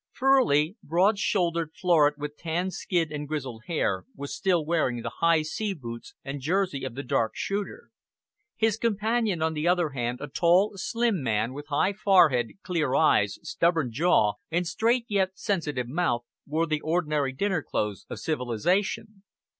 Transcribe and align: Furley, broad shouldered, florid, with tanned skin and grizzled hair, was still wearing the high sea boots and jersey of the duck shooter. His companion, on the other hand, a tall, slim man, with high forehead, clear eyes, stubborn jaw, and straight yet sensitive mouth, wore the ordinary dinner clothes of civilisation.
Furley, 0.13 0.77
broad 0.81 1.19
shouldered, 1.19 1.73
florid, 1.79 2.15
with 2.17 2.35
tanned 2.35 2.73
skin 2.73 3.13
and 3.13 3.27
grizzled 3.27 3.65
hair, 3.67 4.05
was 4.15 4.35
still 4.35 4.65
wearing 4.65 5.03
the 5.03 5.11
high 5.19 5.43
sea 5.43 5.75
boots 5.75 6.15
and 6.25 6.41
jersey 6.41 6.83
of 6.83 6.95
the 6.95 7.03
duck 7.03 7.33
shooter. 7.35 7.91
His 8.55 8.77
companion, 8.77 9.43
on 9.43 9.53
the 9.53 9.67
other 9.67 9.89
hand, 9.89 10.17
a 10.19 10.27
tall, 10.27 10.71
slim 10.75 11.21
man, 11.21 11.53
with 11.53 11.67
high 11.67 11.93
forehead, 11.93 12.53
clear 12.63 12.95
eyes, 12.95 13.37
stubborn 13.43 13.91
jaw, 13.91 14.33
and 14.49 14.65
straight 14.65 15.05
yet 15.07 15.37
sensitive 15.37 15.87
mouth, 15.87 16.23
wore 16.47 16.65
the 16.65 16.81
ordinary 16.81 17.31
dinner 17.31 17.61
clothes 17.61 18.07
of 18.09 18.17
civilisation. 18.19 19.21